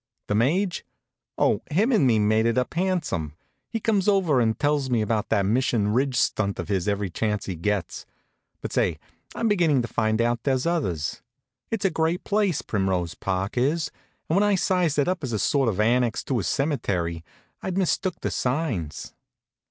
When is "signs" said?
18.31-19.13